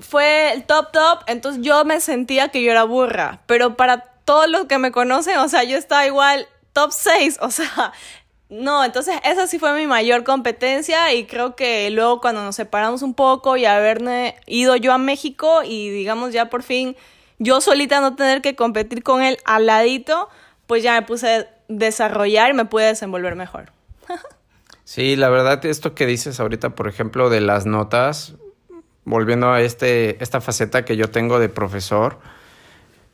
[0.00, 4.48] fue el top top, entonces yo me sentía que yo era burra, pero para todos
[4.48, 7.92] los que me conocen, o sea, yo estaba igual top 6, o sea,
[8.48, 13.02] no, entonces esa sí fue mi mayor competencia y creo que luego cuando nos separamos
[13.02, 16.96] un poco y haberme ido yo a México y digamos ya por fin
[17.38, 20.28] yo solita no tener que competir con él al ladito,
[20.66, 23.72] pues ya me puse a desarrollar y me pude desenvolver mejor.
[24.84, 28.34] sí, la verdad, esto que dices ahorita, por ejemplo, de las notas,
[29.04, 32.18] volviendo a este, esta faceta que yo tengo de profesor,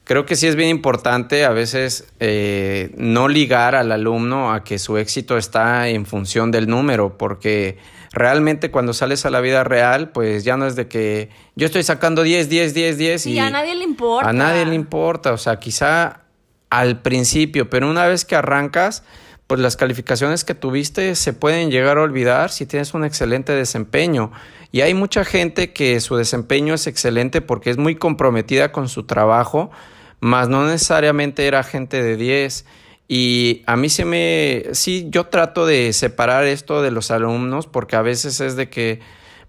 [0.08, 4.78] creo que sí es bien importante a veces eh, no ligar al alumno a que
[4.78, 7.76] su éxito está en función del número, porque
[8.14, 11.82] realmente cuando sales a la vida real, pues ya no es de que yo estoy
[11.82, 14.30] sacando 10, 10, 10, 10 y, a nadie le importa.
[14.30, 16.22] A nadie le importa, o sea, quizá
[16.70, 19.04] al principio, pero una vez que arrancas,
[19.46, 24.32] pues las calificaciones que tuviste se pueden llegar a olvidar si tienes un excelente desempeño.
[24.72, 29.04] Y hay mucha gente que su desempeño es excelente porque es muy comprometida con su
[29.04, 29.70] trabajo,
[30.20, 32.64] más no necesariamente era gente de 10
[33.08, 37.96] y a mí se me, sí, yo trato de separar esto de los alumnos porque
[37.96, 39.00] a veces es de que,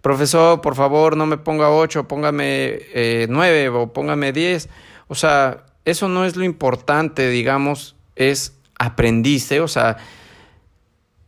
[0.01, 4.69] profesor, por favor, no me ponga 8, póngame eh, 9 o póngame 10.
[5.09, 9.97] O sea, eso no es lo importante, digamos, es aprendiste, o sea,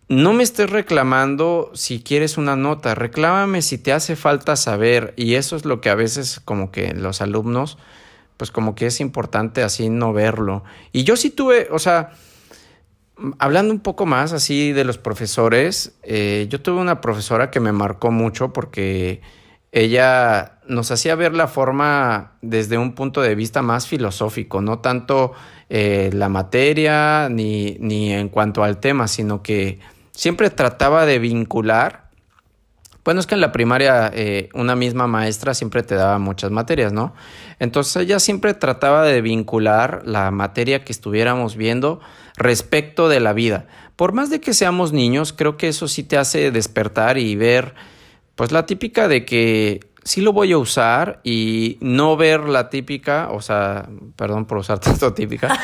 [0.08, 5.14] no me estés reclamando si quieres una nota, reclámame si te hace falta saber.
[5.16, 7.78] Y eso es lo que a veces como que los alumnos
[8.42, 10.64] pues como que es importante así no verlo.
[10.92, 12.10] Y yo sí tuve, o sea,
[13.38, 17.72] hablando un poco más así de los profesores, eh, yo tuve una profesora que me
[17.72, 19.22] marcó mucho porque
[19.72, 25.34] ella nos hacía ver la forma desde un punto de vista más filosófico, no tanto
[25.70, 29.78] eh, la materia ni, ni en cuanto al tema, sino que
[30.14, 32.01] siempre trataba de vincular
[33.04, 36.94] bueno, es que en la primaria eh, una misma maestra siempre te daba muchas materias,
[36.94, 37.14] ¿no?
[37.60, 42.00] Entonces ella siempre trataba de vincular la materia que estuviéramos viendo
[42.38, 43.68] respecto de la vida.
[43.96, 47.74] Por más de que seamos niños, creo que eso sí te hace despertar y ver,
[48.36, 53.30] pues la típica de que sí lo voy a usar y no ver la típica,
[53.32, 55.58] o sea, perdón por usar tanto típica,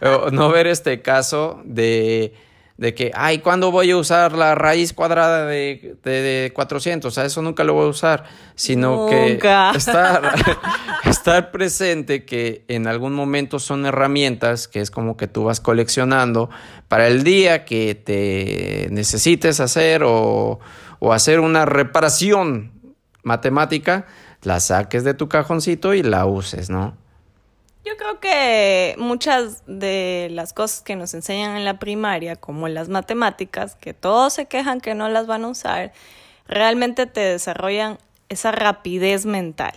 [0.32, 2.32] no ver este caso de
[2.80, 7.12] de que, ay, ¿cuándo voy a usar la raíz cuadrada de, de, 400?
[7.12, 9.34] O sea, eso nunca lo voy a usar, sino que
[9.76, 10.22] estar,
[11.04, 16.48] estar presente que en algún momento son herramientas que es como que tú vas coleccionando
[16.88, 20.58] para el día que te necesites hacer o,
[21.00, 22.72] o hacer una reparación
[23.22, 24.06] matemática,
[24.40, 26.96] la saques de tu cajoncito y la uses, ¿no?
[27.84, 32.88] Yo creo que muchas de las cosas que nos enseñan en la primaria, como las
[32.88, 35.92] matemáticas, que todos se quejan que no las van a usar,
[36.46, 39.74] realmente te desarrollan esa rapidez mental.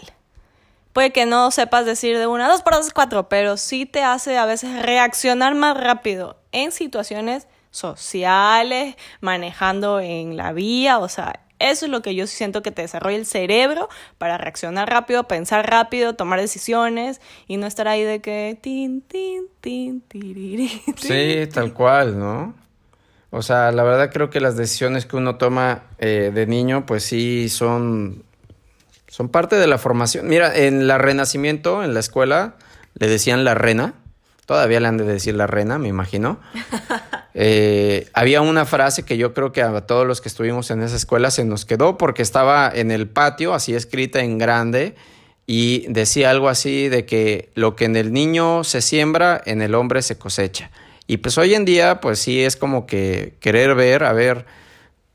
[0.92, 4.38] Puede que no sepas decir de una, dos por dos, cuatro, pero sí te hace
[4.38, 11.40] a veces reaccionar más rápido en situaciones sociales, manejando en la vía, o sea,
[11.72, 15.70] eso es lo que yo siento que te desarrolla el cerebro para reaccionar rápido, pensar
[15.70, 21.74] rápido, tomar decisiones y no estar ahí de que tin, tin, tin, tiriri, Sí, tal
[21.74, 22.54] cual, ¿no?
[23.30, 27.04] O sea, la verdad creo que las decisiones que uno toma eh, de niño, pues
[27.04, 28.24] sí son,
[29.08, 30.28] son parte de la formación.
[30.28, 32.56] Mira, en la Renacimiento, en la escuela,
[32.94, 33.96] le decían la rena.
[34.46, 36.40] Todavía le han de decir la rena, me imagino.
[37.36, 40.96] Eh, había una frase que yo creo que a todos los que estuvimos en esa
[40.96, 44.96] escuela se nos quedó porque estaba en el patio, así escrita en grande,
[45.46, 49.76] y decía algo así de que lo que en el niño se siembra, en el
[49.76, 50.72] hombre se cosecha.
[51.06, 54.46] Y pues hoy en día, pues sí es como que querer ver, a ver,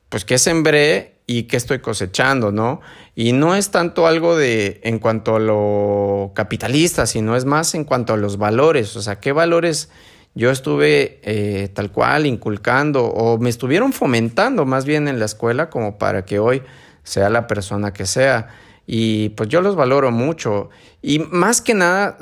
[0.08, 2.80] pues qué sembré y qué estoy cosechando, ¿no?
[3.14, 7.84] Y no es tanto algo de en cuanto a lo capitalista, sino es más en
[7.84, 9.88] cuanto a los valores, o sea, qué valores
[10.34, 15.68] yo estuve eh, tal cual inculcando o me estuvieron fomentando más bien en la escuela
[15.70, 16.62] como para que hoy
[17.02, 18.48] sea la persona que sea.
[18.86, 20.70] Y pues yo los valoro mucho.
[21.02, 22.16] Y más que nada,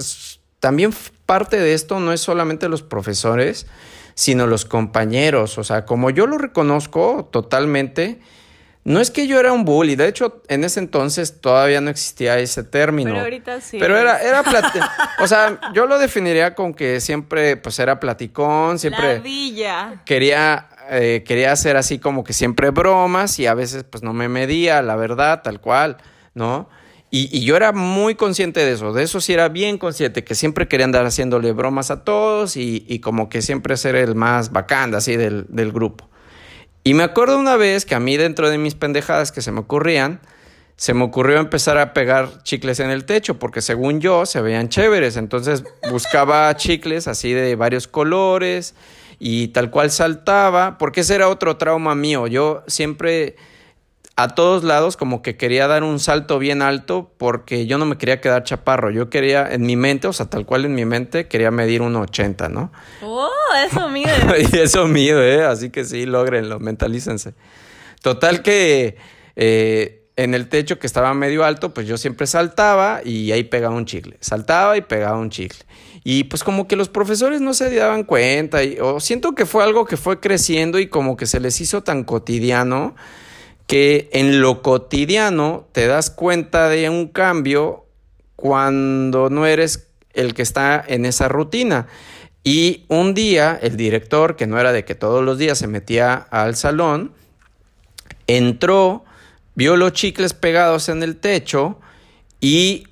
[0.60, 0.92] también
[1.26, 3.66] parte de esto no es solamente los profesores,
[4.14, 5.58] sino los compañeros.
[5.58, 8.20] O sea, como yo lo reconozco totalmente,
[8.86, 12.38] no es que yo era un bully, de hecho, en ese entonces todavía no existía
[12.38, 13.10] ese término.
[13.10, 13.78] Pero ahorita sí.
[13.80, 14.44] Pero era, era
[15.18, 20.02] o sea, yo lo definiría con que siempre, pues era platicón, siempre Ladilla.
[20.06, 24.28] quería, eh, quería hacer así como que siempre bromas y a veces pues no me
[24.28, 25.96] medía, la verdad, tal cual,
[26.34, 26.68] ¿no?
[27.10, 30.68] Y, yo era muy consciente de eso, de eso sí era bien consciente, que siempre
[30.68, 34.94] quería andar haciéndole bromas a todos y, y como que siempre ser el más bacán,
[34.94, 36.08] así, del, del grupo.
[36.86, 39.58] Y me acuerdo una vez que a mí dentro de mis pendejadas que se me
[39.58, 40.20] ocurrían,
[40.76, 44.68] se me ocurrió empezar a pegar chicles en el techo, porque según yo se veían
[44.68, 45.16] chéveres.
[45.16, 48.76] Entonces buscaba chicles así de varios colores
[49.18, 52.28] y tal cual saltaba, porque ese era otro trauma mío.
[52.28, 53.34] Yo siempre
[54.18, 57.98] a todos lados como que quería dar un salto bien alto porque yo no me
[57.98, 58.90] quería quedar chaparro.
[58.90, 62.50] Yo quería, en mi mente, o sea, tal cual en mi mente, quería medir 1,80,
[62.50, 62.72] ¿no?
[63.02, 63.30] ¡Oh,
[63.66, 64.10] eso mide!
[64.52, 65.44] y eso mide, ¿eh?
[65.44, 67.34] Así que sí, logrenlo, mentalícense.
[68.00, 68.96] Total que
[69.36, 73.74] eh, en el techo que estaba medio alto, pues yo siempre saltaba y ahí pegaba
[73.74, 74.16] un chicle.
[74.20, 75.58] Saltaba y pegaba un chicle.
[76.04, 79.62] Y pues como que los profesores no se daban cuenta, y, o siento que fue
[79.62, 82.94] algo que fue creciendo y como que se les hizo tan cotidiano
[83.66, 87.86] que en lo cotidiano te das cuenta de un cambio
[88.36, 91.88] cuando no eres el que está en esa rutina.
[92.44, 96.14] Y un día el director, que no era de que todos los días se metía
[96.14, 97.12] al salón,
[98.28, 99.04] entró,
[99.54, 101.80] vio los chicles pegados en el techo
[102.40, 102.86] y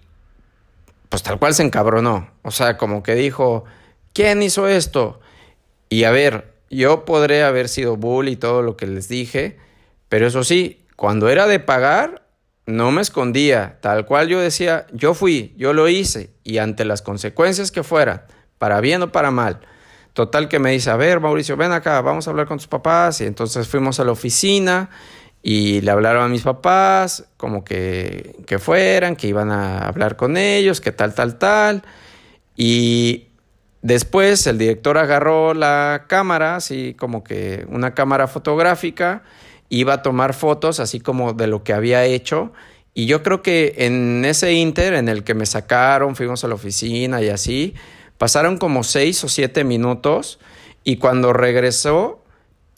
[1.08, 2.28] pues tal cual se encabronó.
[2.42, 3.64] O sea, como que dijo,
[4.12, 5.20] ¿quién hizo esto?
[5.88, 9.58] Y a ver, yo podré haber sido bull y todo lo que les dije,
[10.14, 12.22] pero eso sí, cuando era de pagar,
[12.66, 17.02] no me escondía, tal cual yo decía, yo fui, yo lo hice, y ante las
[17.02, 18.22] consecuencias que fueran,
[18.58, 19.58] para bien o para mal,
[20.12, 23.22] total que me dice, a ver, Mauricio, ven acá, vamos a hablar con tus papás,
[23.22, 24.88] y entonces fuimos a la oficina
[25.42, 30.36] y le hablaron a mis papás, como que, que fueran, que iban a hablar con
[30.36, 31.82] ellos, que tal, tal, tal,
[32.54, 33.30] y
[33.82, 39.24] después el director agarró la cámara, así como que una cámara fotográfica,
[39.68, 42.52] iba a tomar fotos así como de lo que había hecho.
[42.94, 46.54] Y yo creo que en ese inter en el que me sacaron, fuimos a la
[46.54, 47.74] oficina y así,
[48.18, 50.38] pasaron como seis o siete minutos
[50.84, 52.22] y cuando regresó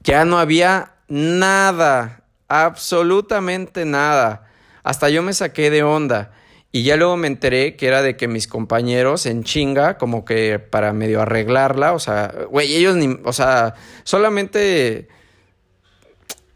[0.02, 4.46] ya no había nada, absolutamente nada.
[4.82, 6.32] Hasta yo me saqué de onda.
[6.72, 10.58] Y ya luego me enteré que era de que mis compañeros en chinga, como que
[10.58, 15.08] para medio arreglarla, o sea, güey, ellos ni, o sea, solamente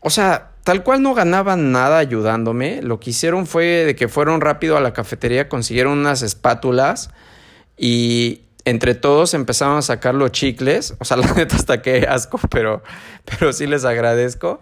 [0.00, 2.82] o sea, tal cual no ganaban nada ayudándome.
[2.82, 7.10] Lo que hicieron fue de que fueron rápido a la cafetería, consiguieron unas espátulas
[7.76, 10.94] y entre todos empezaron a sacar los chicles.
[10.98, 12.82] O sea, la neta hasta que asco, pero,
[13.24, 14.60] pero sí les agradezco.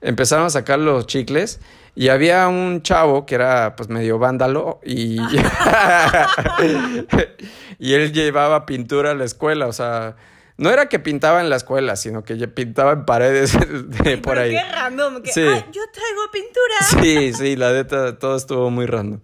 [0.00, 1.60] Empezaron a sacar los chicles
[1.94, 5.20] y había un chavo que era pues medio vándalo y,
[7.78, 10.16] y él llevaba pintura a la escuela, o sea,
[10.62, 13.58] no era que pintaba en la escuela, sino que pintaba en paredes
[14.04, 14.52] de por ahí.
[14.52, 15.20] Qué random.
[15.20, 15.42] Que, sí.
[15.42, 16.62] yo traigo pintura.
[17.02, 19.18] Sí, sí, la neta, todo estuvo muy random.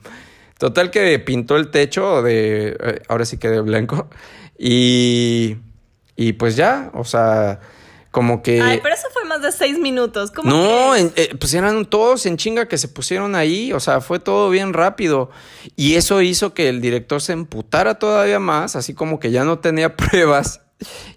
[0.59, 2.77] Total que pintó el techo de.
[2.81, 4.09] Eh, ahora sí que de blanco.
[4.59, 5.59] Y.
[6.17, 7.61] Y pues ya, o sea.
[8.11, 8.61] Como que.
[8.61, 10.33] Ay, pero eso fue más de seis minutos.
[10.33, 13.73] ¿Cómo no, eh, pues eran todos en chinga que se pusieron ahí.
[13.73, 15.31] O sea, fue todo bien rápido.
[15.77, 19.61] Y eso hizo que el director se emputara todavía más, así como que ya no
[19.61, 20.63] tenía pruebas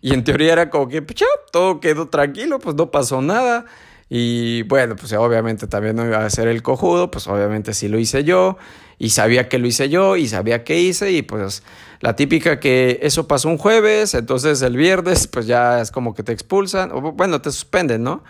[0.01, 1.19] y en teoría era como que, pues,
[1.51, 3.65] todo quedó tranquilo, pues no pasó nada.
[4.13, 7.97] Y bueno, pues obviamente también no iba a ser el cojudo, pues obviamente sí lo
[7.97, 8.57] hice yo.
[8.97, 11.11] Y sabía que lo hice yo y sabía que hice.
[11.11, 11.63] Y pues
[12.01, 16.23] la típica que eso pasó un jueves, entonces el viernes pues ya es como que
[16.23, 18.23] te expulsan, o bueno, te suspenden, ¿no?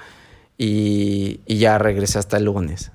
[0.55, 2.91] Y, y ya regresé hasta el lunes.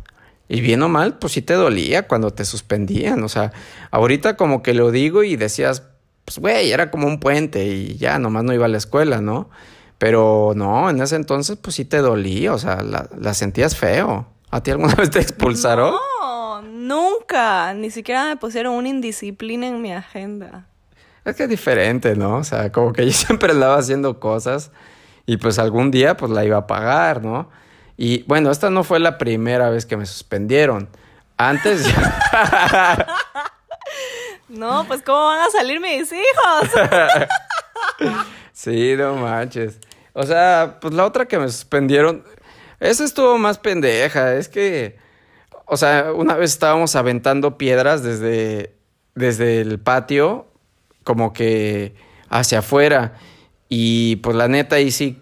[0.49, 3.25] Y bien o mal, pues sí te dolía cuando te suspendían.
[3.25, 3.53] O sea,
[3.91, 5.83] ahorita como que lo digo y decías,
[6.27, 9.49] pues, güey, era como un puente y ya, nomás no iba a la escuela, ¿no?
[9.97, 14.27] Pero no, en ese entonces, pues sí te dolía, o sea, la, sentías feo.
[14.51, 15.95] ¿A ti alguna vez te expulsaron?
[16.21, 17.73] No, nunca.
[17.75, 20.67] Ni siquiera me pusieron una indisciplina en mi agenda.
[21.25, 22.39] Es que es diferente, ¿no?
[22.39, 24.73] O sea, como que yo siempre andaba haciendo cosas
[25.27, 27.49] y pues algún día pues la iba a pagar, ¿no?
[27.97, 30.89] Y bueno, esta no fue la primera vez que me suspendieron.
[31.37, 31.87] Antes...
[34.49, 36.71] no, pues ¿cómo van a salir mis hijos?
[38.53, 39.79] sí, no manches.
[40.13, 42.25] O sea, pues la otra que me suspendieron,
[42.81, 44.35] esa estuvo más pendeja.
[44.35, 44.97] Es que,
[45.67, 48.75] o sea, una vez estábamos aventando piedras desde,
[49.15, 50.47] desde el patio,
[51.05, 51.95] como que
[52.29, 53.15] hacia afuera.
[53.69, 55.21] Y pues la neta ahí sí,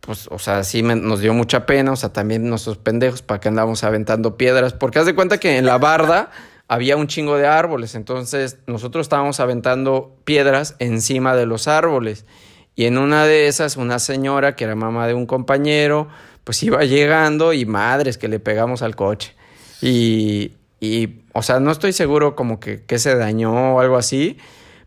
[0.00, 1.92] pues, o sea, sí nos dio mucha pena.
[1.92, 4.72] O sea, también nuestros pendejos para que andamos aventando piedras.
[4.72, 6.30] Porque haz de cuenta que en la barda
[6.68, 7.94] había un chingo de árboles.
[7.94, 12.24] Entonces nosotros estábamos aventando piedras encima de los árboles.
[12.76, 16.08] Y en una de esas, una señora que era mamá de un compañero,
[16.42, 19.34] pues iba llegando y madres que le pegamos al coche.
[19.80, 24.38] Y, y o sea, no estoy seguro como que, que se dañó o algo así,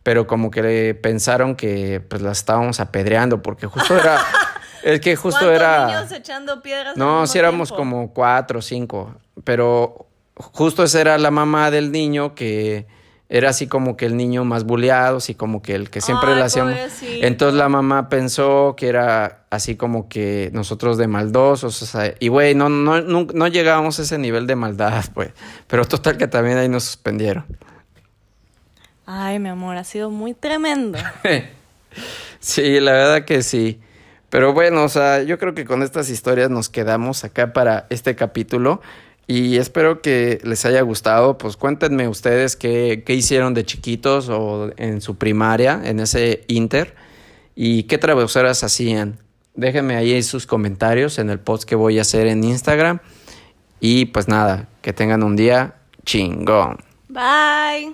[0.03, 4.19] pero como que le pensaron que pues la estábamos apedreando porque justo era...
[4.83, 5.87] es que justo era...
[5.87, 6.97] niños echando piedras?
[6.97, 10.07] No, si éramos como cuatro o cinco, pero
[10.37, 12.85] justo esa era la mamá del niño que
[13.29, 16.43] era así como que el niño más buleado, así como que el que siempre le
[16.43, 16.75] hacíamos.
[17.01, 22.29] Entonces la mamá pensó que era así como que nosotros de maldosos, o sea, y
[22.29, 25.31] güey, no, no, no, llegábamos a ese nivel de maldad, pues.
[25.67, 27.45] Pero total que también ahí nos suspendieron.
[29.05, 30.97] Ay, mi amor, ha sido muy tremendo.
[32.39, 33.81] sí, la verdad que sí.
[34.29, 38.15] Pero bueno, o sea, yo creo que con estas historias nos quedamos acá para este
[38.15, 38.81] capítulo.
[39.27, 41.37] Y espero que les haya gustado.
[41.37, 46.95] Pues cuéntenme ustedes qué, qué hicieron de chiquitos o en su primaria, en ese inter,
[47.53, 49.19] y qué travesuras hacían.
[49.53, 52.99] Déjenme ahí sus comentarios en el post que voy a hacer en Instagram.
[53.79, 55.75] Y pues nada, que tengan un día
[56.05, 56.77] chingón.
[57.09, 57.93] Bye.